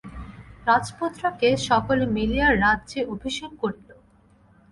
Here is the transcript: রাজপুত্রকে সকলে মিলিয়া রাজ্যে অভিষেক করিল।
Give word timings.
রাজপুত্রকে 0.67 1.49
সকলে 1.67 2.03
মিলিয়া 2.15 2.47
রাজ্যে 2.57 2.99
অভিষেক 3.05 3.51
করিল। 3.61 3.89